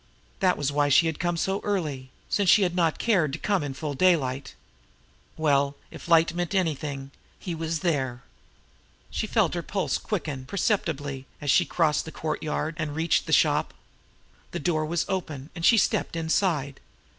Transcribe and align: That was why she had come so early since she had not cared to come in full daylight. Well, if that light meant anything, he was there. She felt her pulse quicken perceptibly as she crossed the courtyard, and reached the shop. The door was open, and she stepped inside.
That 0.39 0.57
was 0.57 0.71
why 0.71 0.89
she 0.89 1.05
had 1.05 1.19
come 1.19 1.37
so 1.37 1.59
early 1.63 2.09
since 2.27 2.49
she 2.49 2.63
had 2.63 2.75
not 2.75 2.97
cared 2.97 3.31
to 3.33 3.37
come 3.37 3.61
in 3.61 3.75
full 3.75 3.93
daylight. 3.93 4.55
Well, 5.37 5.75
if 5.91 6.05
that 6.05 6.09
light 6.09 6.33
meant 6.33 6.55
anything, 6.55 7.11
he 7.37 7.53
was 7.53 7.81
there. 7.81 8.23
She 9.11 9.27
felt 9.27 9.53
her 9.53 9.61
pulse 9.61 9.99
quicken 9.99 10.45
perceptibly 10.45 11.27
as 11.39 11.51
she 11.51 11.65
crossed 11.65 12.05
the 12.05 12.11
courtyard, 12.11 12.73
and 12.79 12.95
reached 12.95 13.27
the 13.27 13.31
shop. 13.31 13.75
The 14.49 14.59
door 14.59 14.87
was 14.87 15.05
open, 15.07 15.51
and 15.53 15.63
she 15.63 15.77
stepped 15.77 16.15
inside. 16.15 16.79